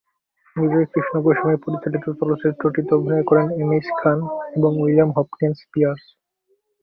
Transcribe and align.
বিজয়কৃষ্ণ 0.55 1.13
গোস্বামী 1.25 1.57
পরিচালিত 1.63 2.05
চলচ্চিত্রটিতে 2.19 2.91
অভিনয় 2.97 3.25
করেন 3.29 3.47
এম 3.55 3.69
এইচ 3.71 3.87
খান 3.99 4.17
এবং 4.57 4.71
উইলিয়াম 4.81 5.09
হপকিন্স 5.15 5.57
পিয়ার্স। 5.71 6.03